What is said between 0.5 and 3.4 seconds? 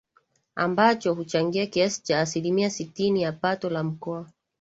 ambacho huchangia kiasi cha asilimia sitini ya